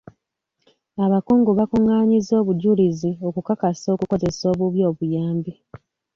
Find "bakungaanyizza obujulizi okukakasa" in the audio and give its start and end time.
1.59-3.87